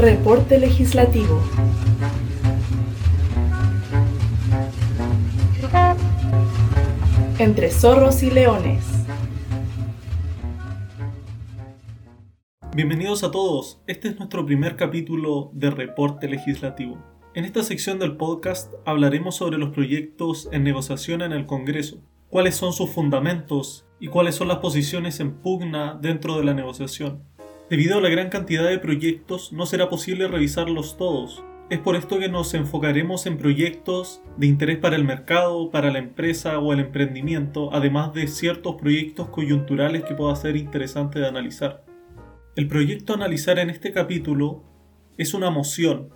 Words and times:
Reporte 0.00 0.58
Legislativo. 0.58 1.42
Entre 7.38 7.70
zorros 7.70 8.22
y 8.22 8.30
leones. 8.30 8.82
Bienvenidos 12.74 13.24
a 13.24 13.30
todos, 13.30 13.82
este 13.86 14.08
es 14.08 14.16
nuestro 14.16 14.46
primer 14.46 14.76
capítulo 14.76 15.50
de 15.52 15.70
Reporte 15.70 16.28
Legislativo. 16.28 16.96
En 17.34 17.44
esta 17.44 17.62
sección 17.62 17.98
del 17.98 18.16
podcast 18.16 18.72
hablaremos 18.86 19.36
sobre 19.36 19.58
los 19.58 19.68
proyectos 19.68 20.48
en 20.50 20.64
negociación 20.64 21.20
en 21.20 21.32
el 21.32 21.44
Congreso, 21.44 22.00
cuáles 22.30 22.54
son 22.54 22.72
sus 22.72 22.88
fundamentos 22.88 23.84
y 24.00 24.06
cuáles 24.06 24.34
son 24.34 24.48
las 24.48 24.60
posiciones 24.60 25.20
en 25.20 25.42
pugna 25.42 25.98
dentro 26.00 26.38
de 26.38 26.44
la 26.44 26.54
negociación. 26.54 27.22
Debido 27.70 27.98
a 27.98 28.00
la 28.00 28.08
gran 28.08 28.30
cantidad 28.30 28.68
de 28.68 28.80
proyectos, 28.80 29.52
no 29.52 29.64
será 29.64 29.88
posible 29.88 30.26
revisarlos 30.26 30.96
todos. 30.96 31.44
Es 31.70 31.78
por 31.78 31.94
esto 31.94 32.18
que 32.18 32.28
nos 32.28 32.52
enfocaremos 32.54 33.26
en 33.26 33.38
proyectos 33.38 34.22
de 34.36 34.48
interés 34.48 34.78
para 34.78 34.96
el 34.96 35.04
mercado, 35.04 35.70
para 35.70 35.92
la 35.92 36.00
empresa 36.00 36.58
o 36.58 36.72
el 36.72 36.80
emprendimiento, 36.80 37.72
además 37.72 38.12
de 38.12 38.26
ciertos 38.26 38.74
proyectos 38.74 39.28
coyunturales 39.28 40.02
que 40.02 40.16
pueda 40.16 40.34
ser 40.34 40.56
interesante 40.56 41.20
de 41.20 41.28
analizar. 41.28 41.84
El 42.56 42.66
proyecto 42.66 43.12
a 43.12 43.16
analizar 43.16 43.60
en 43.60 43.70
este 43.70 43.92
capítulo 43.92 44.64
es 45.16 45.32
una 45.32 45.50
moción. 45.50 46.08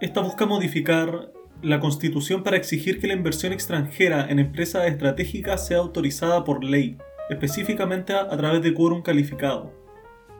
Esta 0.00 0.22
busca 0.22 0.46
modificar 0.46 1.30
la 1.60 1.78
Constitución 1.78 2.42
para 2.42 2.56
exigir 2.56 3.00
que 3.00 3.06
la 3.08 3.12
inversión 3.12 3.52
extranjera 3.52 4.28
en 4.30 4.38
empresas 4.38 4.86
estratégicas 4.86 5.66
sea 5.66 5.76
autorizada 5.76 6.42
por 6.42 6.64
ley, 6.64 6.96
específicamente 7.28 8.14
a, 8.14 8.34
través 8.34 8.62
de 8.62 8.72
quórum 8.72 9.02
calificado. 9.02 9.81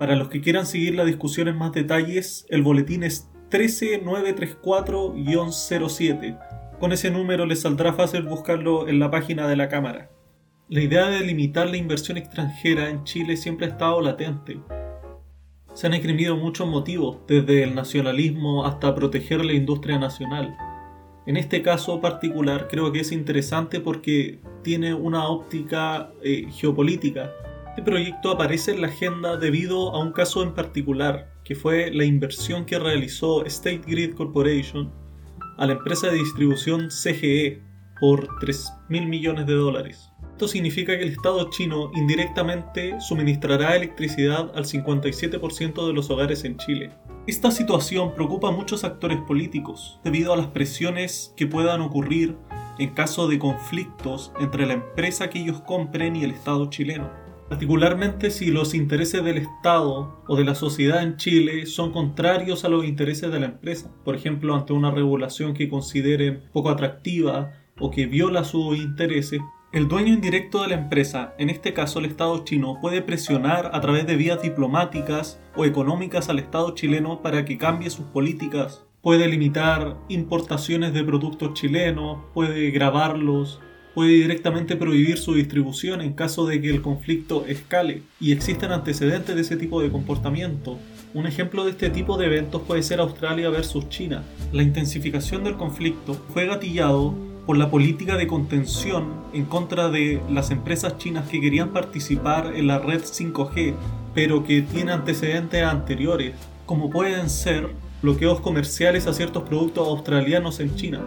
Para 0.02 0.16
los 0.16 0.29
que 0.30 0.41
quieran 0.41 0.66
seguir 0.66 0.97
la 0.97 1.05
discusión 1.05 1.47
en 1.47 1.56
más 1.56 1.70
detalles, 1.70 2.45
el 2.48 2.62
boletín 2.62 3.05
es 3.05 3.31
13934-07. 3.53 6.36
Con 6.81 6.91
ese 6.91 7.12
número 7.12 7.47
les 7.47 7.61
saldrá 7.61 7.92
fácil 7.92 8.25
buscarlo 8.25 8.89
en 8.89 8.98
la 8.98 9.12
página 9.12 9.47
de 9.47 9.55
la 9.55 9.69
Cámara. 9.69 10.11
La 10.69 10.80
idea 10.80 11.08
de 11.08 11.20
limitar 11.20 11.70
la 11.70 11.77
inversión 11.77 12.17
extranjera 12.17 12.91
en 12.91 13.05
Chile 13.05 13.36
siempre 13.36 13.67
ha 13.67 13.69
estado 13.69 14.00
latente. 14.00 14.58
Se 15.73 15.86
han 15.86 15.95
escribido 15.95 16.36
muchos 16.36 16.67
motivos, 16.67 17.19
desde 17.28 17.62
el 17.62 17.77
nacionalismo 17.77 18.67
hasta 18.67 18.97
proteger 18.97 19.45
la 19.45 19.53
industria 19.53 20.00
nacional. 20.00 20.56
En 21.27 21.36
este 21.36 21.62
caso 21.62 22.00
particular 22.00 22.67
creo 22.69 22.91
que 22.91 23.03
es 23.03 23.12
interesante 23.12 23.78
porque 23.78 24.41
tiene 24.64 24.95
una 24.95 25.28
óptica 25.28 26.11
eh, 26.25 26.48
geopolítica 26.50 27.30
este 27.73 27.91
proyecto 27.91 28.31
aparece 28.31 28.73
en 28.73 28.83
la 28.83 28.89
agenda 28.89 29.39
debido 29.39 29.95
a 29.95 29.98
un 29.98 30.12
caso 30.12 30.42
en 30.42 30.53
particular, 30.53 31.33
que 31.42 31.55
fue 31.55 31.91
la 31.91 32.05
inversión 32.05 32.67
que 32.67 32.79
realizó 32.79 33.47
State 33.47 33.81
Grid 33.87 34.12
Corporation 34.12 34.92
a 35.56 35.67
la 35.67 35.73
empresa 35.73 36.09
de 36.09 36.19
distribución 36.19 36.91
CGE 36.91 37.62
por 37.98 38.29
3 38.41 38.73
mil 38.91 39.06
millones 39.06 39.47
de 39.47 39.55
dólares. 39.55 40.11
Esto 40.33 40.48
significa 40.48 40.98
que 40.98 41.05
el 41.05 41.12
Estado 41.12 41.48
chino 41.48 41.91
indirectamente 41.95 43.01
suministrará 43.01 43.75
electricidad 43.75 44.53
al 44.55 44.67
57% 44.67 45.86
de 45.86 45.92
los 45.95 46.11
hogares 46.11 46.45
en 46.45 46.59
Chile. 46.59 46.91
Esta 47.27 47.51
situación 47.51 48.14
preocupa 48.14 48.48
a 48.48 48.53
muchos 48.53 48.84
actores 48.84 49.19
políticos 49.23 49.98
debido 50.05 50.34
a 50.34 50.36
las 50.36 50.48
presiones 50.48 51.33
que 51.39 51.47
puedan 51.47 51.81
ocurrir 51.81 52.36
en 52.79 52.91
caso 52.91 53.29
de 53.29 53.39
conflictos 53.39 54.31
entre 54.41 54.67
la 54.67 54.75
empresa 54.75 55.31
que 55.31 55.41
ellos 55.41 55.62
compren 55.62 56.17
y 56.17 56.25
el 56.25 56.33
Estado 56.33 56.69
chileno 56.69 57.22
particularmente 57.53 58.31
si 58.31 58.50
los 58.50 58.72
intereses 58.72 59.22
del 59.22 59.36
Estado 59.36 60.22
o 60.27 60.36
de 60.36 60.42
la 60.42 60.55
sociedad 60.55 61.03
en 61.03 61.19
Chile 61.19 61.67
son 61.67 61.92
contrarios 61.92 62.64
a 62.64 62.70
los 62.70 62.86
intereses 62.86 63.31
de 63.31 63.41
la 63.41 63.45
empresa, 63.45 63.92
por 64.06 64.17
ejemplo, 64.17 64.55
ante 64.55 64.72
una 64.72 64.91
regulación 64.91 65.52
que 65.52 65.68
consideren 65.68 66.45
poco 66.55 66.70
atractiva 66.70 67.52
o 67.79 67.90
que 67.90 68.07
viola 68.07 68.45
sus 68.45 68.79
intereses, 68.79 69.42
el 69.70 69.86
dueño 69.86 70.14
indirecto 70.14 70.63
de 70.63 70.68
la 70.68 70.77
empresa, 70.77 71.35
en 71.36 71.51
este 71.51 71.74
caso 71.74 71.98
el 71.98 72.07
Estado 72.07 72.42
chino, 72.42 72.79
puede 72.80 73.02
presionar 73.02 73.70
a 73.74 73.83
través 73.83 74.07
de 74.07 74.17
vías 74.17 74.40
diplomáticas 74.40 75.39
o 75.55 75.67
económicas 75.67 76.30
al 76.30 76.39
Estado 76.39 76.74
chileno 76.74 77.20
para 77.20 77.45
que 77.45 77.58
cambie 77.58 77.90
sus 77.90 78.07
políticas. 78.07 78.86
Puede 79.02 79.29
limitar 79.29 79.98
importaciones 80.08 80.95
de 80.95 81.05
productos 81.05 81.52
chilenos, 81.52 82.17
puede 82.33 82.70
grabarlos, 82.70 83.61
puede 83.95 84.11
directamente 84.13 84.77
prohibir 84.77 85.19
su 85.19 85.35
distribución 85.35 86.01
en 86.01 86.14
caso 86.14 86.47
de 86.47 86.61
que 86.61 86.70
el 86.70 86.83
conflicto 86.83 87.45
escale 87.47 88.03
y 88.20 88.33
existen 88.33 88.73
antecedentes 88.73 89.35
de 89.35 89.41
ese 89.42 89.57
tipo 89.57 89.83
de 89.83 89.91
comportamiento. 89.91 90.79
Un 91.14 91.27
ejemplo 91.27 91.64
de 91.64 91.73
este 91.73 91.91
tipo 91.91 92.17
de 92.17 92.27
eventos 92.27 92.63
puede 92.63 92.83
ser 92.83 93.01
Australia 93.01 93.51
versus 93.51 93.89
China. 93.89 94.23
La 94.52 94.63
intensificación 94.63 95.45
del 95.45 95.57
conflicto 95.57 96.14
fue 96.33 96.47
gatillado 96.47 97.14
por 97.47 97.57
la 97.58 97.70
política 97.70 98.17
de 98.17 98.27
contención 98.27 99.08
en 99.35 99.45
contra 99.45 99.91
de 99.91 100.23
las 100.31 100.51
empresas 100.51 100.97
chinas 100.98 101.29
que 101.29 101.41
querían 101.41 101.70
participar 101.70 102.52
en 102.55 102.69
la 102.69 102.79
red 102.79 103.02
5G, 103.02 103.75
pero 104.14 104.45
que 104.45 104.63
tiene 104.63 104.92
antecedentes 104.92 105.63
anteriores, 105.64 106.35
como 106.67 106.89
pueden 106.89 107.29
ser 107.29 107.70
bloqueos 108.01 108.41
comerciales 108.41 109.07
a 109.07 109.13
ciertos 109.13 109.42
productos 109.42 109.86
australianos 109.86 110.61
en 110.61 110.75
China, 110.77 111.01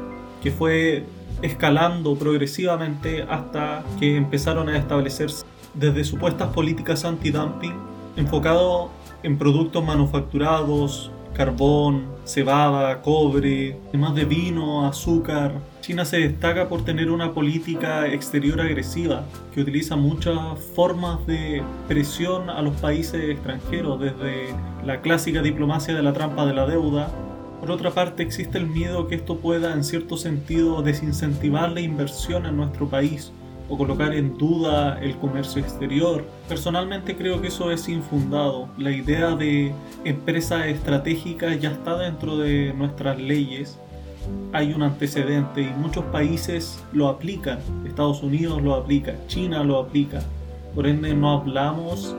que 0.44 0.51
fue 0.51 1.03
escalando 1.41 2.16
progresivamente 2.16 3.23
hasta 3.23 3.84
que 4.00 4.18
empezaron 4.18 4.69
a 4.69 4.78
establecerse 4.78 5.46
desde 5.73 6.03
supuestas 6.03 6.50
políticas 6.53 7.06
anti-dumping 7.06 7.73
enfocado 8.16 8.90
en 9.23 9.38
productos 9.38 9.84
manufacturados, 9.84 11.12
carbón, 11.34 12.06
cebada, 12.24 13.01
cobre, 13.01 13.78
además 13.90 14.16
de 14.16 14.25
vino, 14.25 14.88
azúcar. 14.88 15.53
China 15.81 16.06
se 16.06 16.18
destaca 16.18 16.68
por 16.69 16.84
tener 16.84 17.12
una 17.12 17.34
política 17.34 18.07
exterior 18.07 18.62
agresiva 18.62 19.25
que 19.53 19.62
utiliza 19.62 19.95
muchas 19.95 20.38
formas 20.75 21.25
de 21.28 21.62
presión 21.88 22.50
a 22.50 22.62
los 22.62 22.75
países 22.78 23.29
extranjeros, 23.29 24.00
desde 24.00 24.56
la 24.85 25.01
clásica 25.01 25.41
diplomacia 25.41 25.94
de 25.94 26.01
la 26.01 26.13
trampa 26.13 26.45
de 26.45 26.53
la 26.53 26.66
deuda 26.66 27.09
por 27.65 27.73
otra 27.73 27.89
parte, 27.89 28.21
existe 28.21 28.59
el 28.59 28.67
miedo 28.67 29.07
que 29.07 29.15
esto 29.15 29.39
pueda, 29.39 29.73
en 29.73 29.83
cierto 29.83 30.17
sentido, 30.17 30.83
desincentivar 30.83 31.71
la 31.71 31.81
inversión 31.81 32.45
en 32.45 32.57
nuestro 32.57 32.87
país 32.87 33.31
o 33.67 33.75
colocar 33.75 34.13
en 34.13 34.37
duda 34.37 34.99
el 35.01 35.15
comercio 35.15 35.63
exterior. 35.63 36.23
Personalmente 36.47 37.15
creo 37.15 37.41
que 37.41 37.47
eso 37.47 37.71
es 37.71 37.89
infundado. 37.89 38.69
La 38.77 38.91
idea 38.91 39.35
de 39.35 39.73
empresa 40.03 40.67
estratégica 40.67 41.55
ya 41.55 41.71
está 41.71 41.97
dentro 41.97 42.37
de 42.37 42.71
nuestras 42.77 43.19
leyes. 43.19 43.79
Hay 44.53 44.71
un 44.71 44.83
antecedente 44.83 45.61
y 45.61 45.73
muchos 45.81 46.05
países 46.05 46.79
lo 46.93 47.07
aplican. 47.07 47.57
Estados 47.87 48.21
Unidos 48.21 48.61
lo 48.61 48.75
aplica, 48.75 49.15
China 49.25 49.63
lo 49.63 49.79
aplica. 49.79 50.21
Por 50.75 50.85
ende 50.85 51.15
no 51.15 51.31
hablamos 51.31 52.15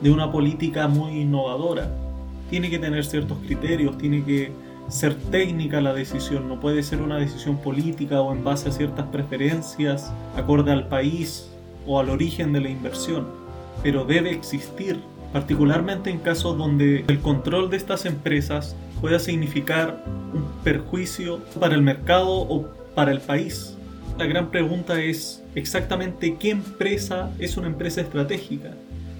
de 0.00 0.10
una 0.10 0.32
política 0.32 0.88
muy 0.88 1.20
innovadora. 1.20 1.90
Tiene 2.48 2.70
que 2.70 2.78
tener 2.78 3.04
ciertos 3.04 3.36
criterios, 3.44 3.98
tiene 3.98 4.24
que 4.24 4.65
ser 4.88 5.14
técnica 5.14 5.80
la 5.80 5.92
decisión, 5.92 6.48
no 6.48 6.60
puede 6.60 6.82
ser 6.82 7.02
una 7.02 7.18
decisión 7.18 7.58
política 7.58 8.20
o 8.20 8.32
en 8.32 8.44
base 8.44 8.68
a 8.68 8.72
ciertas 8.72 9.06
preferencias 9.06 10.12
acorde 10.36 10.72
al 10.72 10.88
país 10.88 11.50
o 11.86 11.98
al 11.98 12.10
origen 12.10 12.52
de 12.52 12.60
la 12.60 12.68
inversión, 12.68 13.26
pero 13.82 14.04
debe 14.04 14.30
existir, 14.30 15.00
particularmente 15.32 16.10
en 16.10 16.18
casos 16.18 16.56
donde 16.56 17.04
el 17.08 17.20
control 17.20 17.70
de 17.70 17.76
estas 17.76 18.06
empresas 18.06 18.76
pueda 19.00 19.18
significar 19.18 20.04
un 20.32 20.44
perjuicio 20.62 21.40
para 21.60 21.74
el 21.74 21.82
mercado 21.82 22.30
o 22.30 22.66
para 22.94 23.12
el 23.12 23.20
país. 23.20 23.76
La 24.18 24.26
gran 24.26 24.50
pregunta 24.50 25.00
es 25.00 25.42
exactamente 25.54 26.36
qué 26.38 26.50
empresa 26.50 27.30
es 27.38 27.56
una 27.56 27.66
empresa 27.66 28.00
estratégica 28.00 28.70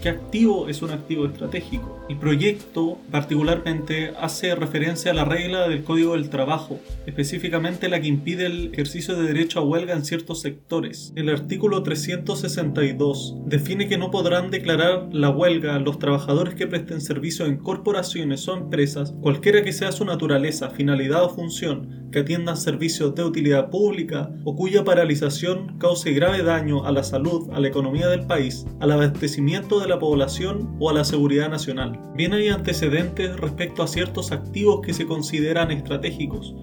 ¿Qué 0.03 0.11
activo 0.11 0.69
es 0.69 0.82
un 0.82 0.91
activo 0.91 1.26
estratégico? 1.26 2.05
El 2.09 2.19
proyecto 2.19 2.99
particularmente 3.11 4.12
hace 4.20 4.55
referencia 4.55 5.11
a 5.11 5.15
la 5.15 5.25
regla 5.25 5.69
del 5.69 5.82
Código 5.82 6.12
del 6.12 6.29
Trabajo, 6.29 6.79
específicamente 7.06 7.88
la 7.88 8.00
que 8.00 8.06
impide 8.06 8.47
el 8.47 8.73
ejercicio 8.73 9.17
de 9.17 9.26
derecho 9.26 9.59
a 9.59 9.65
huelga 9.65 9.94
en 9.94 10.05
ciertos 10.05 10.43
sectores. 10.43 11.12
El 11.17 11.31
artículo 11.31 11.82
362 11.82 13.37
define 13.47 13.88
que 13.88 13.99
no 13.99 14.11
podrán 14.11 14.50
declarar 14.50 15.09
la 15.12 15.31
huelga 15.31 15.79
los 15.79 15.99
trabajadores 15.99 16.55
que 16.55 16.67
presten 16.67 17.00
servicio 17.00 17.47
en 17.47 17.56
corporaciones 17.56 18.47
o 18.49 18.56
empresas, 18.56 19.15
cualquiera 19.23 19.62
que 19.62 19.73
sea 19.73 19.93
su 19.93 20.05
naturaleza, 20.05 20.70
finalidad 20.70 21.25
o 21.25 21.31
función, 21.31 22.06
que 22.12 22.20
atiendan 22.20 22.56
servicios 22.56 23.15
de 23.15 23.25
utilidad 23.25 23.70
pública 23.70 24.31
o 24.44 24.55
cuya 24.55 24.85
paralización 24.85 25.76
cause 25.79 26.12
grave 26.12 26.43
daño 26.43 26.85
a 26.85 26.93
la 26.93 27.03
salud, 27.03 27.50
a 27.53 27.61
la 27.61 27.69
economía 27.69 28.09
del 28.09 28.26
país, 28.26 28.65
al 28.81 28.93
abastecimiento 28.93 29.81
de 29.81 29.86
la 29.88 29.99
población 29.99 30.77
o 30.79 30.91
a 30.91 30.93
la 30.93 31.05
seguridad 31.05 31.49
nacional. 31.49 32.00
Bien 32.15 32.33
hay 32.33 32.49
antecedentes 32.49 33.37
respecto 33.37 33.83
a 33.83 33.88
ciertos 33.88 34.33
activos 34.33 34.81
que 34.85 34.94
se 34.94 35.06
consideran 35.06 35.71
estratégicos, 35.71 36.55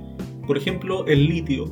por 0.45 0.57
ejemplo 0.57 1.05
el 1.07 1.27
litio. 1.27 1.65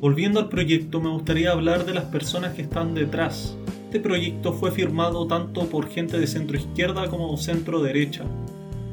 Volviendo 0.00 0.40
al 0.40 0.48
proyecto 0.48 1.00
me 1.00 1.10
gustaría 1.10 1.52
hablar 1.52 1.84
de 1.84 1.94
las 1.94 2.04
personas 2.04 2.54
que 2.54 2.62
están 2.62 2.94
detrás. 2.94 3.56
Este 3.86 4.00
proyecto 4.00 4.52
fue 4.52 4.72
firmado 4.72 5.26
tanto 5.26 5.66
por 5.66 5.88
gente 5.88 6.18
de 6.18 6.26
centro 6.26 6.56
izquierda 6.56 7.08
como 7.08 7.36
centro 7.36 7.82
derecha. 7.82 8.24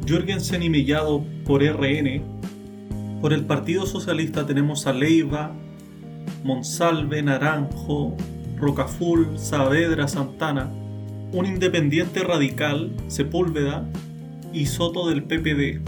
Jürgensen 0.06 0.64
y 0.64 0.70
Mellado 0.70 1.24
por 1.46 1.64
RN. 1.64 2.22
Por 3.22 3.34
el 3.34 3.46
Partido 3.46 3.86
Socialista 3.86 4.46
tenemos 4.46 4.88
a 4.88 4.94
Leiva, 4.94 5.56
Monsalve, 6.44 7.22
Naranjo, 7.22 8.16
Rocaful, 8.58 9.38
Saavedra, 9.38 10.08
Santana, 10.08 10.72
un 11.34 11.46
independiente 11.46 12.24
radical, 12.24 12.92
Sepúlveda 13.08 13.88
y 14.54 14.66
Soto 14.66 15.08
del 15.08 15.24
PPD. 15.24 15.82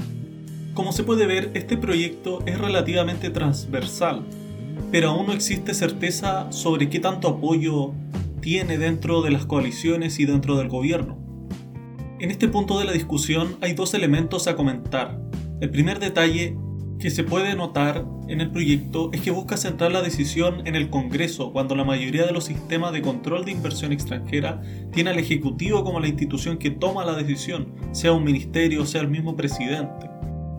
Como 0.73 0.93
se 0.93 1.03
puede 1.03 1.25
ver, 1.25 1.51
este 1.53 1.77
proyecto 1.77 2.41
es 2.45 2.57
relativamente 2.57 3.29
transversal, 3.29 4.23
pero 4.91 5.09
aún 5.09 5.27
no 5.27 5.33
existe 5.33 5.73
certeza 5.73 6.51
sobre 6.51 6.89
qué 6.89 6.99
tanto 6.99 7.27
apoyo 7.27 7.93
tiene 8.41 8.77
dentro 8.77 9.21
de 9.21 9.31
las 9.31 9.45
coaliciones 9.45 10.19
y 10.19 10.25
dentro 10.25 10.57
del 10.57 10.69
gobierno. 10.69 11.17
En 12.19 12.31
este 12.31 12.47
punto 12.47 12.79
de 12.79 12.85
la 12.85 12.93
discusión 12.93 13.57
hay 13.61 13.73
dos 13.73 13.93
elementos 13.93 14.47
a 14.47 14.55
comentar. 14.55 15.19
El 15.59 15.69
primer 15.69 15.99
detalle 15.99 16.55
que 17.03 17.09
se 17.09 17.25
puede 17.25 17.53
notar 17.53 18.05
en 18.29 18.39
el 18.39 18.49
proyecto 18.49 19.09
es 19.11 19.19
que 19.19 19.29
busca 19.29 19.57
centrar 19.57 19.91
la 19.91 20.01
decisión 20.01 20.65
en 20.65 20.77
el 20.77 20.89
Congreso 20.89 21.51
cuando 21.51 21.75
la 21.75 21.83
mayoría 21.83 22.25
de 22.25 22.31
los 22.31 22.45
sistemas 22.45 22.93
de 22.93 23.01
control 23.01 23.43
de 23.43 23.51
inversión 23.51 23.91
extranjera 23.91 24.61
tiene 24.93 25.09
al 25.09 25.19
Ejecutivo 25.19 25.83
como 25.83 25.99
la 25.99 26.07
institución 26.07 26.57
que 26.57 26.71
toma 26.71 27.03
la 27.03 27.15
decisión, 27.15 27.73
sea 27.91 28.13
un 28.13 28.23
ministerio, 28.23 28.85
sea 28.85 29.01
el 29.01 29.09
mismo 29.09 29.35
presidente. 29.35 30.09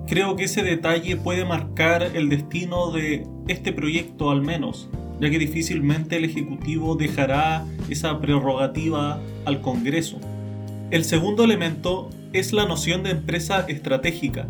Creo 0.06 0.36
que 0.36 0.44
ese 0.44 0.62
detalle 0.62 1.16
puede 1.16 1.46
marcar 1.46 2.10
el 2.14 2.28
destino 2.28 2.92
de 2.92 3.26
este 3.48 3.72
proyecto 3.72 4.30
al 4.30 4.42
menos, 4.42 4.90
ya 5.20 5.30
que 5.30 5.38
difícilmente 5.38 6.18
el 6.18 6.26
Ejecutivo 6.26 6.94
dejará 6.94 7.64
esa 7.88 8.20
prerrogativa 8.20 9.18
al 9.46 9.62
Congreso. 9.62 10.18
El 10.90 11.06
segundo 11.06 11.42
elemento 11.42 12.10
es 12.34 12.52
la 12.52 12.66
noción 12.66 13.02
de 13.02 13.12
empresa 13.12 13.64
estratégica. 13.66 14.46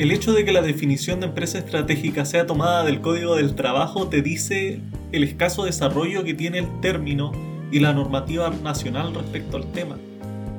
El 0.00 0.12
hecho 0.12 0.32
de 0.32 0.46
que 0.46 0.52
la 0.52 0.62
definición 0.62 1.20
de 1.20 1.26
empresa 1.26 1.58
estratégica 1.58 2.24
sea 2.24 2.46
tomada 2.46 2.84
del 2.84 3.02
Código 3.02 3.36
del 3.36 3.54
Trabajo 3.54 4.08
te 4.08 4.22
dice 4.22 4.80
el 5.12 5.22
escaso 5.22 5.66
desarrollo 5.66 6.24
que 6.24 6.32
tiene 6.32 6.60
el 6.60 6.80
término 6.80 7.32
y 7.70 7.80
la 7.80 7.92
normativa 7.92 8.48
nacional 8.48 9.14
respecto 9.14 9.58
al 9.58 9.70
tema. 9.72 9.98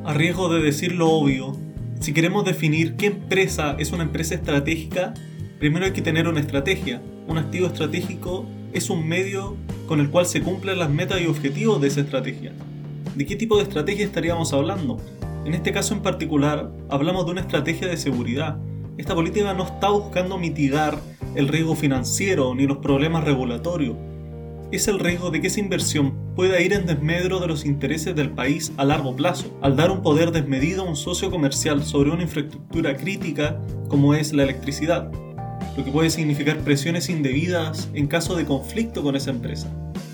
A 0.06 0.14
riesgo 0.14 0.54
de 0.54 0.62
decir 0.62 0.92
lo 0.92 1.10
obvio, 1.10 1.58
si 2.00 2.14
queremos 2.14 2.46
definir 2.46 2.98
qué 2.98 3.08
empresa 3.08 3.76
es 3.80 3.92
una 3.92 4.04
empresa 4.04 4.36
estratégica, 4.36 5.16
primero 5.58 5.86
hay 5.86 5.94
que 5.94 6.04
tener 6.04 6.28
una 6.28 6.40
estrategia. 6.40 7.02
Un 7.28 7.40
activo 7.40 7.66
estratégico 7.66 8.46
es 8.74 8.92
un 8.92 9.08
medio 9.08 9.58
con 9.88 10.00
el 10.00 10.12
cual 10.12 10.28
se 10.28 10.44
cumplen 10.44 10.78
las 10.78 10.92
metas 10.92 11.20
y 11.20 11.26
objetivos 11.26 11.82
de 11.82 11.88
esa 11.88 12.02
estrategia. 12.02 12.54
¿De 13.16 13.26
qué 13.26 13.36
tipo 13.36 13.58
de 13.58 13.64
estrategia 13.64 14.06
estaríamos 14.06 14.54
hablando? 14.54 15.00
En 15.46 15.56
este 15.56 15.72
caso 15.72 15.96
en 15.96 16.04
particular, 16.04 16.72
hablamos 16.90 17.26
de 17.26 17.32
una 17.32 17.42
estrategia 17.42 17.88
de 17.88 17.98
seguridad. 17.98 18.60
Esta 19.02 19.16
política 19.16 19.56
no 19.56 19.64
está 19.64 19.90
buscando 19.90 20.38
mitigar 20.38 21.00
el 21.34 21.48
riesgo 21.48 21.76
financiero 21.76 22.54
ni 22.54 22.68
los 22.68 22.78
problemas 22.78 23.24
regulatorios. 23.24 23.96
Es 24.72 24.88
el 24.88 25.00
riesgo 25.00 25.32
de 25.32 25.42
que 25.42 25.48
esa 25.48 25.60
inversión 25.60 26.14
pueda 26.36 26.62
ir 26.62 26.72
en 26.72 26.86
desmedro 26.86 27.40
de 27.40 27.48
los 27.48 27.66
intereses 27.66 28.16
del 28.16 28.30
país 28.30 28.72
a 28.78 28.86
largo 28.86 29.16
plazo, 29.16 29.58
al 29.64 29.76
dar 29.76 29.90
un 29.90 30.04
poder 30.04 30.32
desmedido 30.32 30.84
a 30.84 30.88
un 30.88 30.96
socio 30.96 31.32
comercial 31.32 31.84
sobre 31.84 32.12
una 32.12 32.22
infraestructura 32.22 32.96
crítica 32.96 33.60
como 33.88 34.14
es 34.14 34.34
la 34.34 34.44
electricidad, 34.44 35.12
lo 35.76 35.84
que 35.84 35.92
puede 35.92 36.12
significar 36.12 36.60
presiones 36.60 37.10
indebidas 37.10 37.90
en 37.96 38.06
caso 38.06 38.36
de 38.36 38.46
conflicto 38.46 39.02
con 39.02 39.16
esa 39.16 39.32
empresa. 39.32 39.68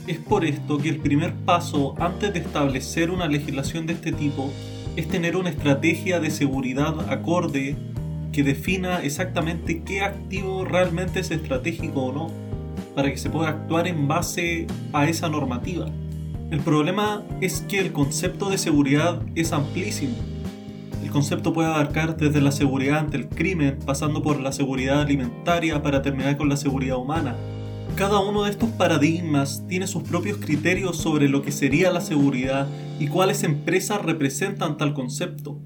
Es 0.08 0.18
por 0.18 0.46
esto 0.46 0.78
que 0.78 0.88
el 0.88 1.02
primer 1.02 1.34
paso 1.34 1.94
antes 2.00 2.32
de 2.32 2.40
establecer 2.40 3.12
una 3.12 3.28
legislación 3.28 3.86
de 3.86 3.94
este 3.96 4.14
tipo 4.14 4.50
es 4.96 5.10
tener 5.10 5.36
una 5.36 5.50
estrategia 5.50 6.22
de 6.22 6.32
seguridad 6.32 7.12
acorde 7.12 7.76
que 8.38 8.44
defina 8.44 9.02
exactamente 9.02 9.82
qué 9.82 10.02
activo 10.02 10.64
realmente 10.64 11.22
es 11.22 11.32
estratégico 11.32 12.04
o 12.04 12.14
no, 12.14 12.28
para 12.94 13.10
que 13.10 13.18
se 13.18 13.32
pueda 13.32 13.50
actuar 13.50 13.88
en 13.88 14.08
base 14.08 14.68
a 14.94 15.10
esa 15.10 15.28
normativa. 15.28 15.88
El 16.52 16.60
problema 16.60 17.24
es 17.42 17.62
que 17.62 17.80
el 17.80 17.92
concepto 17.92 18.52
de 18.52 18.60
seguridad 18.60 19.24
es 19.34 19.54
amplísimo. 19.54 20.14
El 21.04 21.10
concepto 21.10 21.52
puede 21.52 21.70
abarcar 21.70 22.16
desde 22.16 22.40
la 22.40 22.52
seguridad 22.52 23.00
ante 23.00 23.18
el 23.18 23.28
crimen, 23.28 23.80
pasando 23.84 24.22
por 24.22 24.40
la 24.40 24.52
seguridad 24.52 25.02
alimentaria 25.02 25.82
para 25.82 26.04
terminar 26.04 26.38
con 26.38 26.48
la 26.48 26.58
seguridad 26.58 26.98
humana, 26.98 27.36
cada 27.96 28.20
uno 28.20 28.44
de 28.44 28.52
estos 28.52 28.70
paradigmas 28.70 29.64
tiene 29.68 29.88
sus 29.88 30.04
propios 30.04 30.38
criterios 30.38 30.98
sobre 30.98 31.28
lo 31.28 31.42
que 31.42 31.52
sería 31.52 31.92
la 31.92 32.02
seguridad 32.02 32.68
y 33.00 33.08
cuáles 33.08 33.42
empresas 33.42 34.04
representan 34.04 34.78
tal 34.78 34.94
concepto. 34.94 35.60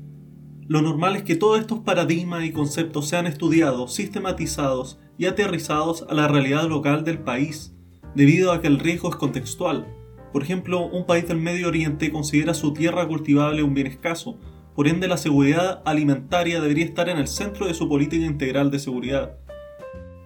Lo 0.71 0.81
normal 0.81 1.17
es 1.17 1.23
que 1.23 1.35
todos 1.35 1.59
estos 1.59 1.79
paradigmas 1.79 2.45
y 2.45 2.53
conceptos 2.53 3.09
sean 3.09 3.27
estudiados, 3.27 3.93
sistematizados 3.93 4.99
y 5.17 5.25
aterrizados 5.25 6.05
a 6.09 6.13
la 6.13 6.29
realidad 6.29 6.63
local 6.69 7.03
del 7.03 7.19
país, 7.19 7.75
debido 8.15 8.53
a 8.53 8.61
que 8.61 8.67
el 8.67 8.79
riesgo 8.79 9.09
es 9.09 9.17
contextual. 9.17 9.85
Por 10.31 10.43
ejemplo, 10.43 10.85
un 10.85 11.05
país 11.05 11.27
del 11.27 11.39
Medio 11.39 11.67
Oriente 11.67 12.09
considera 12.09 12.53
su 12.53 12.71
tierra 12.71 13.05
cultivable 13.05 13.63
un 13.63 13.73
bien 13.73 13.87
escaso, 13.87 14.37
por 14.73 14.87
ende 14.87 15.09
la 15.09 15.17
seguridad 15.17 15.81
alimentaria 15.83 16.61
debería 16.61 16.85
estar 16.85 17.09
en 17.09 17.17
el 17.17 17.27
centro 17.27 17.67
de 17.67 17.73
su 17.73 17.89
política 17.89 18.25
integral 18.25 18.71
de 18.71 18.79
seguridad. 18.79 19.35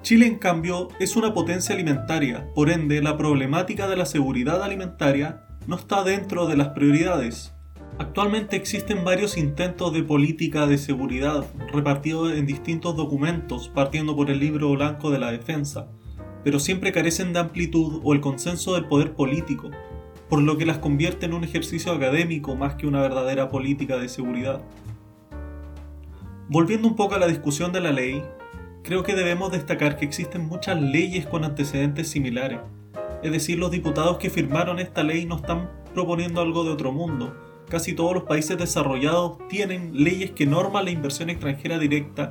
Chile, 0.03 0.27
en 0.27 0.37
cambio, 0.37 0.89
es 0.99 1.15
una 1.15 1.33
potencia 1.33 1.73
alimentaria, 1.73 2.53
por 2.53 2.69
ende 2.69 3.01
la 3.01 3.17
problemática 3.17 3.87
de 3.87 3.97
la 3.97 4.05
seguridad 4.05 4.61
alimentaria 4.61 5.43
no 5.65 5.75
está 5.75 6.03
dentro 6.03 6.45
de 6.45 6.55
las 6.55 6.67
prioridades. 6.67 7.54
Actualmente 7.97 8.57
existen 8.57 9.05
varios 9.05 9.37
intentos 9.37 9.93
de 9.93 10.03
política 10.03 10.67
de 10.67 10.77
seguridad 10.77 11.45
repartidos 11.71 12.33
en 12.33 12.45
distintos 12.45 12.97
documentos, 12.97 13.69
partiendo 13.69 14.17
por 14.17 14.29
el 14.29 14.39
libro 14.39 14.71
blanco 14.71 15.11
de 15.11 15.19
la 15.19 15.31
defensa, 15.31 15.87
pero 16.43 16.59
siempre 16.59 16.91
carecen 16.91 17.31
de 17.31 17.39
amplitud 17.39 18.01
o 18.03 18.13
el 18.13 18.19
consenso 18.19 18.73
del 18.73 18.85
poder 18.85 19.13
político, 19.13 19.71
por 20.27 20.41
lo 20.41 20.57
que 20.57 20.65
las 20.65 20.79
convierte 20.79 21.25
en 21.25 21.33
un 21.33 21.45
ejercicio 21.45 21.93
académico 21.93 22.57
más 22.57 22.75
que 22.75 22.85
una 22.85 23.01
verdadera 23.01 23.47
política 23.47 23.95
de 23.97 24.09
seguridad. 24.09 24.61
Volviendo 26.49 26.89
un 26.89 26.97
poco 26.97 27.15
a 27.15 27.19
la 27.19 27.27
discusión 27.27 27.71
de 27.71 27.79
la 27.79 27.93
ley, 27.93 28.21
creo 28.83 29.03
que 29.03 29.15
debemos 29.15 29.53
destacar 29.53 29.95
que 29.95 30.03
existen 30.03 30.45
muchas 30.45 30.81
leyes 30.81 31.27
con 31.27 31.45
antecedentes 31.45 32.09
similares. 32.09 32.59
Es 33.23 33.31
decir, 33.31 33.57
los 33.57 33.71
diputados 33.71 34.17
que 34.17 34.29
firmaron 34.29 34.79
esta 34.79 35.01
ley 35.01 35.25
no 35.25 35.37
están 35.37 35.71
proponiendo 35.93 36.41
algo 36.41 36.65
de 36.65 36.71
otro 36.71 36.91
mundo. 36.91 37.44
Casi 37.69 37.93
todos 37.93 38.13
los 38.13 38.23
países 38.23 38.57
desarrollados 38.57 39.37
tienen 39.47 40.03
leyes 40.03 40.31
que 40.31 40.45
norman 40.45 40.85
la 40.85 40.91
inversión 40.91 41.29
extranjera 41.29 41.79
directa 41.79 42.29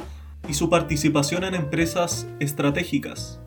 y 0.48 0.54
su 0.54 0.70
participación 0.70 1.44
en 1.44 1.54
empresas 1.54 2.28
estratégicas. 2.40 3.40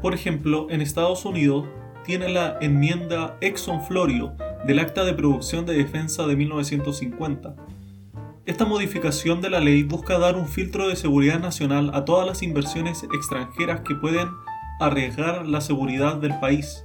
Por 0.00 0.14
ejemplo, 0.14 0.66
en 0.70 0.80
Estados 0.80 1.24
Unidos 1.24 1.66
tiene 2.04 2.28
la 2.28 2.58
enmienda 2.60 3.36
Exxon 3.40 3.82
Florio 3.82 4.32
del 4.66 4.78
Acta 4.78 5.04
de 5.04 5.14
Producción 5.14 5.66
de 5.66 5.74
Defensa 5.74 6.26
de 6.26 6.36
1950, 6.36 7.54
esta 8.50 8.64
modificación 8.64 9.40
de 9.40 9.48
la 9.48 9.60
ley 9.60 9.84
busca 9.84 10.18
dar 10.18 10.34
un 10.34 10.48
filtro 10.48 10.88
de 10.88 10.96
seguridad 10.96 11.38
nacional 11.38 11.92
a 11.94 12.04
todas 12.04 12.26
las 12.26 12.42
inversiones 12.42 13.04
extranjeras 13.04 13.82
que 13.82 13.94
pueden 13.94 14.28
arriesgar 14.80 15.46
la 15.46 15.60
seguridad 15.60 16.16
del 16.16 16.36
país. 16.40 16.84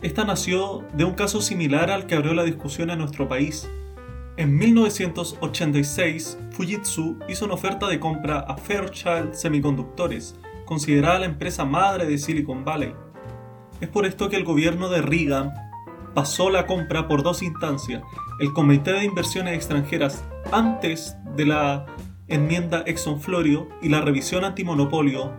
Esta 0.00 0.24
nació 0.24 0.84
de 0.94 1.02
un 1.02 1.14
caso 1.14 1.40
similar 1.40 1.90
al 1.90 2.06
que 2.06 2.14
abrió 2.14 2.32
la 2.32 2.44
discusión 2.44 2.90
en 2.90 3.00
nuestro 3.00 3.28
país. 3.28 3.68
En 4.36 4.56
1986, 4.56 6.38
Fujitsu 6.52 7.18
hizo 7.28 7.46
una 7.46 7.54
oferta 7.54 7.88
de 7.88 7.98
compra 7.98 8.38
a 8.38 8.56
Fairchild 8.56 9.34
Semiconductores, 9.34 10.36
considerada 10.66 11.18
la 11.18 11.26
empresa 11.26 11.64
madre 11.64 12.06
de 12.06 12.16
Silicon 12.16 12.64
Valley. 12.64 12.94
Es 13.80 13.88
por 13.88 14.06
esto 14.06 14.28
que 14.28 14.36
el 14.36 14.44
gobierno 14.44 14.88
de 14.88 15.02
Reagan 15.02 15.52
pasó 16.14 16.48
la 16.48 16.66
compra 16.66 17.08
por 17.08 17.24
dos 17.24 17.42
instancias, 17.42 18.04
el 18.38 18.52
Comité 18.52 18.92
de 18.92 19.04
Inversiones 19.04 19.54
Extranjeras 19.54 20.24
antes 20.52 21.16
de 21.34 21.44
la 21.44 21.86
enmienda 22.28 22.84
Exxon 22.86 23.20
Florio 23.20 23.68
y 23.82 23.88
la 23.88 24.00
revisión 24.00 24.44
antimonopolio 24.44 25.32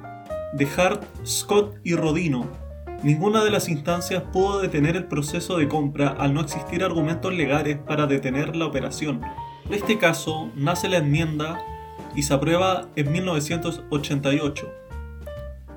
de 0.52 0.68
Hart, 0.76 1.06
Scott 1.26 1.78
y 1.86 1.96
Rodino, 1.96 2.69
ninguna 3.04 3.44
de 3.44 3.52
las 3.52 3.70
instancias 3.70 4.24
pudo 4.34 4.60
detener 4.60 4.96
el 4.96 5.06
proceso 5.06 5.58
de 5.58 5.68
compra 5.68 6.10
al 6.10 6.34
no 6.34 6.42
existir 6.42 6.84
argumentos 6.84 7.34
legales 7.34 7.78
para 7.78 8.08
detener 8.08 8.56
la 8.56 8.66
operación. 8.66 9.22
En 9.66 9.74
este 9.74 9.98
caso, 9.98 10.50
nace 10.56 10.90
la 10.90 10.98
enmienda 10.98 11.60
y 12.16 12.24
se 12.24 12.34
aprueba 12.34 12.90
en 12.96 13.12
1988. 13.12 14.68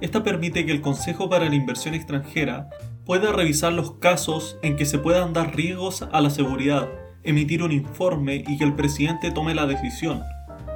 Esta 0.00 0.22
permite 0.22 0.66
que 0.66 0.72
el 0.72 0.80
Consejo 0.80 1.28
para 1.28 1.48
la 1.48 1.54
Inversión 1.54 1.94
Extranjera 1.94 2.70
pueda 3.04 3.32
revisar 3.32 3.72
los 3.72 3.92
casos 3.94 4.58
en 4.62 4.76
que 4.76 4.86
se 4.86 4.98
puedan 4.98 5.32
dar 5.32 5.54
riesgos 5.54 6.02
a 6.10 6.20
la 6.20 6.30
seguridad 6.30 6.88
emitir 7.24 7.62
un 7.62 7.72
informe 7.72 8.44
y 8.46 8.58
que 8.58 8.64
el 8.64 8.74
presidente 8.74 9.30
tome 9.30 9.54
la 9.54 9.66
decisión. 9.66 10.22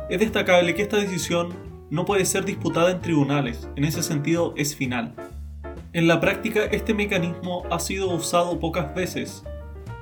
Es 0.09 0.21
destacable 0.21 0.75
que 0.75 0.83
esta 0.83 0.97
decisión 0.97 1.49
no 1.91 2.05
puede 2.05 2.25
ser 2.25 2.45
disputada 2.45 2.91
en 2.91 3.01
tribunales, 3.01 3.69
en 3.77 3.85
ese 3.85 4.03
sentido 4.03 4.55
es 4.57 4.77
final. 4.77 5.15
En 5.97 6.09
la 6.09 6.21
práctica 6.21 6.67
este 6.67 6.93
mecanismo 6.93 7.63
ha 7.71 7.81
sido 7.81 8.11
usado 8.11 8.61
pocas 8.61 8.95
veces. 8.95 9.43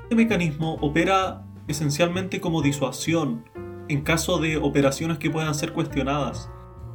Este 0.02 0.16
mecanismo 0.16 0.74
opera 0.80 1.46
esencialmente 1.68 2.40
como 2.40 2.62
disuasión, 2.62 3.44
en 3.88 4.02
caso 4.02 4.38
de 4.38 4.56
operaciones 4.56 5.18
que 5.18 5.30
puedan 5.30 5.54
ser 5.54 5.72
cuestionadas. 5.72 6.50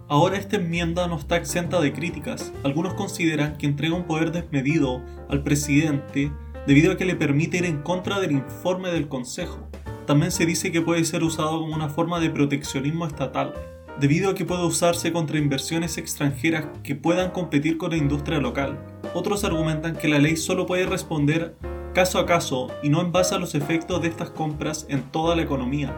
Ahora 0.10 0.36
esta 0.36 0.58
enmienda 0.58 1.08
no 1.08 1.16
está 1.16 1.38
exenta 1.38 1.80
de 1.80 1.94
críticas. 1.94 2.52
Algunos 2.66 2.94
consideran 2.96 3.58
que 3.58 3.68
entrega 3.68 3.96
un 3.96 4.04
poder 4.04 4.34
desmedido 4.34 5.02
al 5.30 5.44
presidente 5.44 6.34
debido 6.68 6.92
a 6.92 6.98
que 6.98 7.06
le 7.06 7.16
permite 7.16 7.60
ir 7.60 7.66
en 7.68 7.82
contra 7.82 8.20
del 8.20 8.34
informe 8.34 8.92
del 8.92 9.08
Consejo. 9.08 9.66
También 10.08 10.34
se 10.34 10.46
dice 10.46 10.74
que 10.74 10.82
puede 10.82 11.06
ser 11.06 11.24
usado 11.24 11.62
como 11.62 11.74
una 11.74 11.88
forma 11.88 12.20
de 12.20 12.32
proteccionismo 12.32 13.06
estatal, 13.06 13.54
debido 14.00 14.30
a 14.30 14.36
que 14.36 14.46
puede 14.46 14.66
usarse 14.66 15.12
contra 15.12 15.38
inversiones 15.38 15.98
extranjeras 15.98 16.68
que 16.84 16.96
puedan 16.96 17.32
competir 17.32 17.78
con 17.78 17.92
la 17.92 17.98
industria 17.98 18.40
local. 18.40 18.80
Otros 19.14 19.44
argumentan 19.44 19.96
que 19.96 20.08
la 20.08 20.20
ley 20.20 20.38
solo 20.38 20.66
puede 20.66 20.86
responder 20.86 21.58
caso 21.94 22.20
a 22.20 22.26
caso 22.26 22.68
y 22.82 22.90
no 22.90 23.02
en 23.02 23.12
base 23.12 23.36
a 23.36 23.40
los 23.40 23.56
efectos 23.56 24.02
de 24.02 24.08
estas 24.08 24.30
compras 24.30 24.86
en 24.90 25.04
toda 25.04 25.36
la 25.36 25.42
economía. 25.42 25.96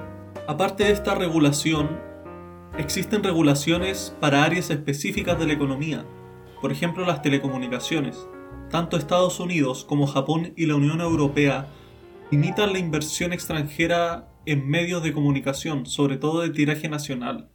Aparte 0.48 0.86
de 0.86 0.91
esta 0.91 1.13
regulación, 1.13 2.00
existen 2.77 3.24
regulaciones 3.24 4.15
para 4.20 4.43
áreas 4.43 4.72
específicas 4.72 5.38
de 5.38 5.46
la 5.46 5.53
economía, 5.53 6.05
por 6.60 6.72
ejemplo 6.72 7.05
las 7.05 7.22
telecomunicaciones. 7.22 8.27
Tanto 8.72 8.98
Estados 8.98 9.39
Unidos 9.39 9.84
como 9.84 10.08
Japón 10.08 10.53
y 10.55 10.65
la 10.65 10.75
Unión 10.75 11.01
Europea 11.01 11.67
limitan 12.31 12.74
la 12.74 12.79
inversión 12.79 13.34
extranjera 13.34 14.29
en 14.46 14.67
medios 14.67 15.03
de 15.03 15.13
comunicación, 15.13 15.86
sobre 15.86 16.17
todo 16.17 16.41
de 16.41 16.50
tiraje 16.50 16.89
nacional. 16.89 17.50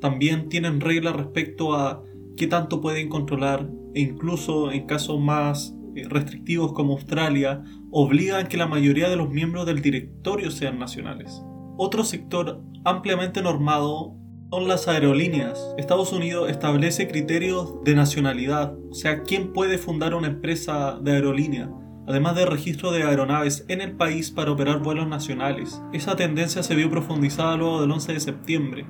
También 0.00 0.48
tienen 0.48 0.80
reglas 0.80 1.16
respecto 1.16 1.74
a 1.74 2.02
qué 2.36 2.46
tanto 2.46 2.80
pueden 2.80 3.08
controlar 3.08 3.68
e 3.94 4.00
incluso 4.00 4.70
en 4.70 4.86
casos 4.86 5.20
más 5.20 5.74
eh, 5.96 6.04
restrictivos 6.08 6.72
como 6.72 6.92
Australia, 6.92 7.62
obligan 7.90 8.46
que 8.46 8.56
la 8.56 8.66
mayoría 8.66 9.08
de 9.08 9.16
los 9.16 9.30
miembros 9.30 9.66
del 9.66 9.82
directorio 9.82 10.50
sean 10.50 10.78
nacionales. 10.78 11.42
Otro 11.76 12.04
sector 12.04 12.62
ampliamente 12.84 13.42
normado 13.42 14.14
son 14.50 14.68
las 14.68 14.88
aerolíneas. 14.88 15.74
Estados 15.78 16.12
Unidos 16.12 16.50
establece 16.50 17.08
criterios 17.08 17.82
de 17.84 17.94
nacionalidad, 17.94 18.76
o 18.90 18.94
sea, 18.94 19.22
quién 19.22 19.52
puede 19.52 19.78
fundar 19.78 20.14
una 20.14 20.28
empresa 20.28 20.98
de 21.02 21.12
aerolínea 21.12 21.70
además 22.08 22.34
de 22.36 22.46
registro 22.46 22.90
de 22.90 23.02
aeronaves 23.02 23.66
en 23.68 23.82
el 23.82 23.92
país 23.92 24.30
para 24.30 24.50
operar 24.50 24.78
vuelos 24.78 25.06
nacionales. 25.06 25.82
Esa 25.92 26.16
tendencia 26.16 26.62
se 26.62 26.74
vio 26.74 26.90
profundizada 26.90 27.56
luego 27.58 27.82
del 27.82 27.90
11 27.90 28.14
de 28.14 28.20
septiembre. 28.20 28.86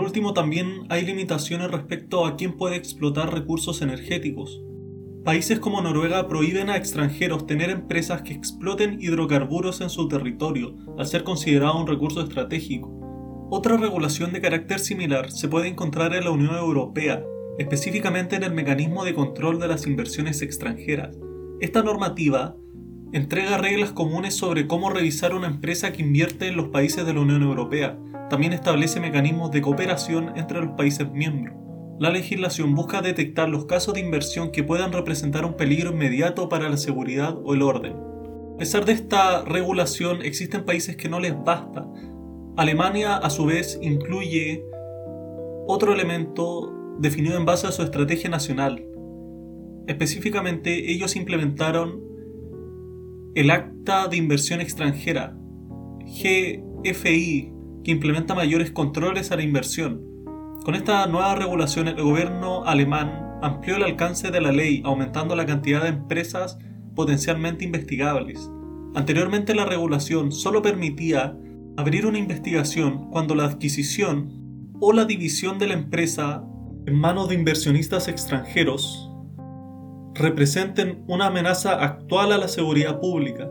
Por 0.00 0.06
último, 0.06 0.32
también 0.32 0.86
hay 0.88 1.04
limitaciones 1.04 1.70
respecto 1.70 2.24
a 2.24 2.34
quién 2.38 2.56
puede 2.56 2.74
explotar 2.74 3.34
recursos 3.34 3.82
energéticos. 3.82 4.62
Países 5.26 5.58
como 5.58 5.82
Noruega 5.82 6.26
prohíben 6.26 6.70
a 6.70 6.78
extranjeros 6.78 7.46
tener 7.46 7.68
empresas 7.68 8.22
que 8.22 8.32
exploten 8.32 8.96
hidrocarburos 8.98 9.82
en 9.82 9.90
su 9.90 10.08
territorio, 10.08 10.74
al 10.96 11.06
ser 11.06 11.22
considerado 11.22 11.78
un 11.78 11.86
recurso 11.86 12.22
estratégico. 12.22 12.88
Otra 13.50 13.76
regulación 13.76 14.32
de 14.32 14.40
carácter 14.40 14.78
similar 14.78 15.30
se 15.30 15.48
puede 15.48 15.68
encontrar 15.68 16.14
en 16.14 16.24
la 16.24 16.30
Unión 16.30 16.54
Europea, 16.54 17.22
específicamente 17.58 18.36
en 18.36 18.44
el 18.44 18.54
mecanismo 18.54 19.04
de 19.04 19.12
control 19.12 19.60
de 19.60 19.68
las 19.68 19.86
inversiones 19.86 20.40
extranjeras, 20.40 21.18
esta 21.60 21.82
normativa 21.82 22.56
entrega 23.12 23.58
reglas 23.58 23.92
comunes 23.92 24.34
sobre 24.34 24.66
cómo 24.66 24.88
revisar 24.88 25.34
una 25.34 25.48
empresa 25.48 25.92
que 25.92 26.00
invierte 26.00 26.48
en 26.48 26.56
los 26.56 26.68
países 26.68 27.04
de 27.04 27.12
la 27.12 27.20
Unión 27.20 27.42
Europea. 27.42 27.98
También 28.30 28.54
establece 28.54 29.00
mecanismos 29.00 29.50
de 29.50 29.60
cooperación 29.60 30.32
entre 30.36 30.60
los 30.60 30.70
países 30.70 31.10
miembros. 31.10 31.54
La 31.98 32.08
legislación 32.08 32.74
busca 32.74 33.02
detectar 33.02 33.50
los 33.50 33.66
casos 33.66 33.92
de 33.92 34.00
inversión 34.00 34.52
que 34.52 34.64
puedan 34.64 34.92
representar 34.92 35.44
un 35.44 35.54
peligro 35.54 35.90
inmediato 35.90 36.48
para 36.48 36.70
la 36.70 36.78
seguridad 36.78 37.36
o 37.44 37.52
el 37.52 37.60
orden. 37.60 37.94
A 38.54 38.56
pesar 38.56 38.86
de 38.86 38.92
esta 38.92 39.44
regulación, 39.44 40.22
existen 40.22 40.64
países 40.64 40.96
que 40.96 41.10
no 41.10 41.20
les 41.20 41.34
basta. 41.44 41.86
Alemania, 42.56 43.16
a 43.16 43.28
su 43.28 43.44
vez, 43.44 43.78
incluye 43.82 44.64
otro 45.66 45.92
elemento 45.92 46.72
definido 46.98 47.36
en 47.36 47.44
base 47.44 47.66
a 47.66 47.72
su 47.72 47.82
estrategia 47.82 48.30
nacional, 48.30 48.86
Específicamente, 49.90 50.92
ellos 50.92 51.16
implementaron 51.16 52.00
el 53.34 53.50
Acta 53.50 54.06
de 54.06 54.18
Inversión 54.18 54.60
Extranjera, 54.60 55.36
GFI, 56.04 57.52
que 57.84 57.90
implementa 57.90 58.34
mayores 58.34 58.70
controles 58.70 59.30
a 59.32 59.36
la 59.36 59.42
inversión. 59.42 60.02
Con 60.64 60.74
esta 60.74 61.06
nueva 61.06 61.34
regulación, 61.34 61.88
el 61.88 62.02
gobierno 62.02 62.64
alemán 62.64 63.38
amplió 63.42 63.76
el 63.76 63.84
alcance 63.84 64.30
de 64.30 64.40
la 64.40 64.52
ley, 64.52 64.82
aumentando 64.84 65.34
la 65.34 65.46
cantidad 65.46 65.82
de 65.82 65.88
empresas 65.88 66.58
potencialmente 66.94 67.64
investigables. 67.64 68.50
Anteriormente 68.94 69.54
la 69.54 69.64
regulación 69.64 70.32
solo 70.32 70.62
permitía 70.62 71.36
abrir 71.76 72.06
una 72.06 72.18
investigación 72.18 73.08
cuando 73.10 73.34
la 73.34 73.44
adquisición 73.44 74.74
o 74.80 74.92
la 74.92 75.04
división 75.04 75.58
de 75.58 75.68
la 75.68 75.74
empresa 75.74 76.44
en 76.86 76.94
manos 76.94 77.28
de 77.28 77.36
inversionistas 77.36 78.08
extranjeros 78.08 79.10
representen 80.14 81.04
una 81.06 81.26
amenaza 81.26 81.82
actual 81.82 82.32
a 82.32 82.38
la 82.38 82.48
seguridad 82.48 83.00
pública. 83.00 83.48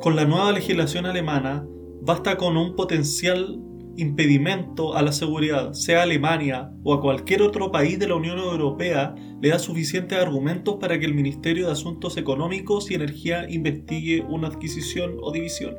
Con 0.00 0.14
la 0.14 0.24
nueva 0.24 0.52
legislación 0.52 1.06
alemana, 1.06 1.66
basta 2.02 2.36
con 2.36 2.56
un 2.56 2.74
potencial 2.74 3.60
impedimento 3.96 4.96
a 4.96 5.02
la 5.02 5.12
seguridad, 5.12 5.72
sea 5.72 6.02
Alemania 6.02 6.70
o 6.84 6.94
a 6.94 7.00
cualquier 7.00 7.42
otro 7.42 7.72
país 7.72 7.98
de 7.98 8.06
la 8.06 8.14
Unión 8.14 8.38
Europea, 8.38 9.14
le 9.42 9.48
da 9.48 9.58
suficientes 9.58 10.18
argumentos 10.18 10.76
para 10.80 10.98
que 10.98 11.04
el 11.04 11.14
Ministerio 11.14 11.66
de 11.66 11.72
Asuntos 11.72 12.16
Económicos 12.16 12.90
y 12.90 12.94
Energía 12.94 13.50
investigue 13.50 14.24
una 14.28 14.48
adquisición 14.48 15.16
o 15.20 15.32
división. 15.32 15.74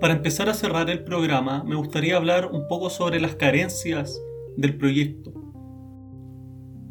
Para 0.00 0.14
empezar 0.14 0.48
a 0.48 0.54
cerrar 0.54 0.90
el 0.90 1.02
programa, 1.02 1.64
me 1.64 1.74
gustaría 1.74 2.16
hablar 2.16 2.50
un 2.52 2.68
poco 2.68 2.88
sobre 2.88 3.20
las 3.20 3.34
carencias 3.34 4.20
del 4.56 4.76
proyecto. 4.76 5.32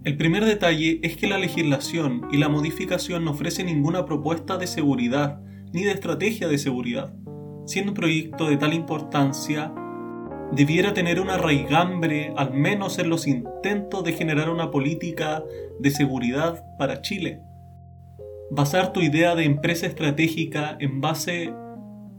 El 0.04 0.18
primer 0.18 0.44
detalle 0.44 1.00
es 1.04 1.16
que 1.16 1.28
la 1.28 1.38
legislación 1.38 2.28
y 2.32 2.38
la 2.38 2.50
modificación 2.50 3.24
no 3.24 3.32
ofrecen 3.32 3.68
ninguna 3.68 4.06
propuesta 4.06 4.58
de 4.58 4.68
seguridad 4.68 5.42
ni 5.74 5.84
de 5.84 5.92
estrategia 5.92 6.48
de 6.48 6.58
seguridad. 6.58 7.16
Siendo 7.66 7.92
un 7.92 7.96
proyecto 7.96 8.48
de 8.48 8.58
tal 8.58 8.74
importancia, 8.74 9.74
debiera 10.52 10.94
tener 10.94 11.20
una 11.20 11.38
raigambre 11.38 12.34
al 12.38 12.54
menos 12.54 13.00
en 13.00 13.10
los 13.10 13.28
intentos 13.28 14.04
de 14.04 14.14
generar 14.14 14.50
una 14.50 14.72
política 14.72 15.44
de 15.80 15.90
seguridad 15.90 16.64
para 16.78 17.02
Chile. 17.02 17.42
Basar 18.52 18.94
tu 18.94 19.02
idea 19.02 19.36
de 19.36 19.46
empresa 19.46 19.88
estratégica 19.88 20.78
en 20.80 21.02
base 21.02 21.52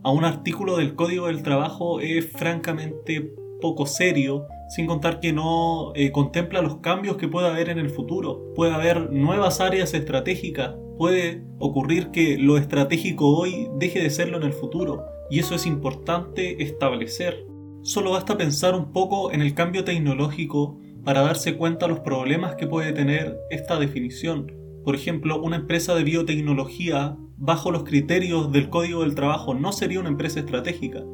a 0.03 0.11
un 0.11 0.25
artículo 0.25 0.77
del 0.77 0.97
Código 0.97 1.29
del 1.29 1.43
Trabajo 1.43 2.01
es 2.01 2.31
francamente 2.33 3.33
poco 3.61 3.87
serio 3.87 4.47
sin 4.69 4.87
contar 4.87 5.21
que 5.21 5.33
no 5.33 5.93
eh, 5.95 6.11
contempla 6.11 6.61
los 6.61 6.79
cambios 6.79 7.17
que 7.17 7.29
puede 7.29 7.49
haber 7.49 7.69
en 7.69 7.79
el 7.79 7.91
futuro. 7.91 8.53
Puede 8.55 8.73
haber 8.73 9.13
nuevas 9.13 9.61
áreas 9.61 9.95
estratégicas, 9.95 10.75
puede 10.99 11.45
ocurrir 11.59 12.11
que 12.11 12.37
lo 12.37 12.59
estratégico 12.59 13.29
hoy 13.37 13.69
deje 13.79 14.01
de 14.01 14.11
serlo 14.11 14.39
en 14.39 14.43
el 14.43 14.53
futuro, 14.53 15.05
y 15.31 15.39
eso 15.39 15.55
es 15.55 15.67
importante 15.67 16.63
establecer. 16.63 17.47
Solo 17.83 18.13
basta 18.13 18.37
pensar 18.37 18.75
un 18.75 18.93
poco 18.93 19.33
en 19.33 19.43
el 19.43 19.55
cambio 19.55 19.85
tecnológico 19.85 20.79
para 21.05 21.23
darse 21.23 21.57
cuenta 21.57 21.87
de 21.87 21.93
los 21.93 22.01
problemas 22.01 22.57
que 22.57 22.67
puede 22.67 22.93
tener 22.93 23.39
esta 23.51 23.79
definición. 23.79 24.53
Por 24.85 24.95
ejemplo, 24.95 25.41
una 25.41 25.57
empresa 25.57 25.95
de 25.95 26.05
biotecnología 26.05 27.17
bajo 27.37 27.71
los 27.71 27.85
criterios 27.85 28.51
del 28.51 28.71
Código 28.71 29.03
del 29.03 29.15
Trabajo 29.15 29.55
no 29.55 29.73
sería 29.73 30.01
una 30.01 30.09
empresa 30.09 30.41
estratégica. 30.41 31.05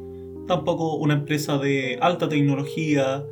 Tampoco 0.47 0.95
una 0.95 1.13
empresa 1.13 1.57
de 1.57 1.99
alta 2.01 2.27
tecnología 2.27 3.23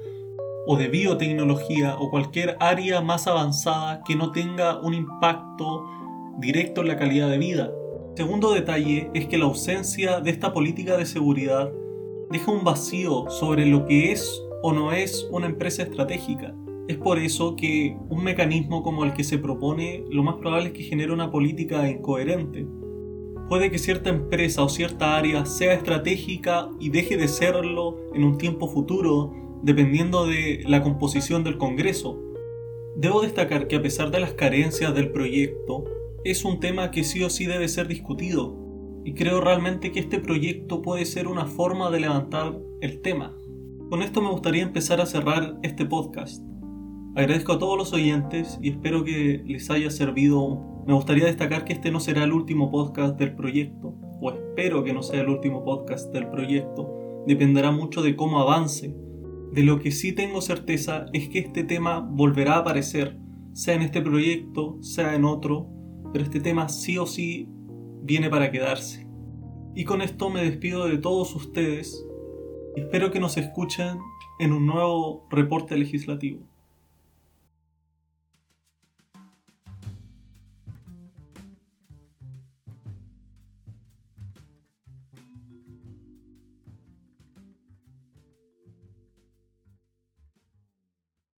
o 0.68 0.78
de 0.78 0.88
biotecnología 0.88 1.96
o 1.98 2.10
cualquier 2.10 2.58
área 2.60 3.02
más 3.02 3.28
avanzada 3.28 4.04
que 4.06 4.16
no 4.16 4.32
tenga 4.32 4.80
un 4.80 4.94
impacto 4.94 5.86
directo 6.38 6.82
en 6.82 6.88
la 6.88 6.98
calidad 6.98 7.30
de 7.30 7.38
vida. 7.38 7.72
Segundo 8.16 8.54
detalle 8.54 9.10
es 9.14 9.28
que 9.28 9.38
la 9.38 9.46
ausencia 9.46 10.20
de 10.20 10.32
esta 10.32 10.54
política 10.54 10.98
de 10.98 11.06
seguridad 11.06 11.72
deja 12.30 12.52
un 12.52 12.66
vacío 12.66 13.30
sobre 13.30 13.66
lo 13.66 13.86
que 13.86 14.12
es 14.12 14.44
o 14.62 14.74
no 14.74 14.92
es 14.92 15.28
una 15.32 15.48
empresa 15.48 15.84
estratégica. 15.84 16.54
Es 16.90 16.98
por 16.98 17.20
eso 17.20 17.56
que 17.56 17.98
un 18.10 18.24
mecanismo 18.24 18.84
como 18.84 19.06
el 19.06 19.14
que 19.14 19.24
se 19.24 19.38
propone 19.38 20.04
lo 20.10 20.24
más 20.24 20.36
probable 20.36 20.68
es 20.68 20.74
que 20.74 20.84
genere 20.84 21.14
una 21.14 21.32
política 21.32 21.90
incoherente. 21.90 22.68
Puede 23.48 23.72
que 23.72 23.80
cierta 23.80 24.10
empresa 24.10 24.62
o 24.62 24.70
cierta 24.70 25.18
área 25.18 25.46
sea 25.46 25.74
estratégica 25.74 26.70
y 26.82 26.90
deje 26.90 27.16
de 27.16 27.30
serlo 27.30 27.98
en 28.14 28.26
un 28.26 28.38
tiempo 28.38 28.68
futuro 28.68 29.34
dependiendo 29.64 30.26
de 30.26 30.64
la 30.68 30.84
composición 30.84 31.46
del 31.46 31.58
Congreso. 31.58 32.20
Debo 32.98 33.22
destacar 33.22 33.68
que 33.68 33.78
a 33.78 33.82
pesar 33.82 34.12
de 34.12 34.20
las 34.20 34.34
carencias 34.34 34.94
del 34.94 35.12
proyecto, 35.12 35.86
es 36.24 36.46
un 36.46 36.60
tema 36.60 36.92
que 36.92 37.04
sí 37.04 37.24
o 37.24 37.30
sí 37.30 37.46
debe 37.46 37.68
ser 37.68 37.88
discutido, 37.88 38.58
y 39.04 39.14
creo 39.14 39.42
realmente 39.42 39.92
que 39.92 40.00
este 40.00 40.20
proyecto 40.20 40.82
puede 40.82 41.06
ser 41.06 41.28
una 41.28 41.46
forma 41.46 41.90
de 41.90 42.00
levantar 42.00 42.58
el 42.82 43.02
tema. 43.02 43.36
Con 43.90 44.02
esto 44.02 44.22
me 44.22 44.30
gustaría 44.30 44.64
empezar 44.64 45.02
a 45.02 45.06
cerrar 45.06 45.58
este 45.64 45.86
podcast. 45.86 46.44
Agradezco 47.16 47.54
a 47.54 47.60
todos 47.60 47.78
los 47.78 47.94
oyentes 47.94 48.58
y 48.62 48.70
espero 48.70 49.04
que 49.04 49.44
les 49.46 49.70
haya 49.70 49.90
servido. 49.90 50.84
Me 50.88 50.94
gustaría 50.94 51.26
destacar 51.26 51.66
que 51.66 51.74
este 51.74 51.92
no 51.92 52.00
será 52.00 52.24
el 52.24 52.32
último 52.32 52.72
podcast 52.72 53.18
del 53.18 53.36
proyecto, 53.36 53.96
o 54.22 54.32
espero 54.32 54.84
que 54.84 54.94
no 54.94 55.04
sea 55.04 55.22
el 55.22 55.30
último 55.30 55.64
podcast 55.66 56.14
del 56.14 56.30
proyecto 56.30 57.02
dependerá 57.26 57.72
mucho 57.72 58.02
de 58.02 58.16
cómo 58.16 58.40
avance. 58.40 58.96
De 59.52 59.64
lo 59.64 59.80
que 59.80 59.92
sí 59.92 60.14
tengo 60.14 60.42
certeza 60.42 61.06
es 61.14 61.30
que 61.30 61.40
este 61.40 61.64
tema 61.64 62.00
volverá 62.00 62.56
a 62.56 62.60
aparecer, 62.60 63.18
sea 63.54 63.76
en 63.76 63.82
este 63.82 64.02
proyecto, 64.02 64.78
sea 64.82 65.16
en 65.16 65.26
otro, 65.26 65.70
pero 66.12 66.24
este 66.24 66.40
tema 66.40 66.70
sí 66.70 66.98
o 66.98 67.06
sí 67.06 67.48
viene 68.04 68.30
para 68.30 68.52
quedarse. 68.52 69.08
Y 69.76 69.86
con 69.86 70.02
esto 70.02 70.30
me 70.30 70.44
despido 70.44 70.88
de 70.88 70.98
todos 70.98 71.34
ustedes. 71.36 72.06
Espero 72.76 73.12
que 73.12 73.20
nos 73.20 73.38
escuchen 73.38 74.00
en 74.40 74.54
un 74.54 74.66
nuevo 74.66 75.28
reporte 75.30 75.78
legislativo. 75.78 76.51